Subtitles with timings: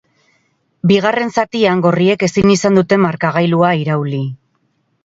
[0.91, 4.29] Bigarren zatian gorriek ezin izan dute markagailua irauli.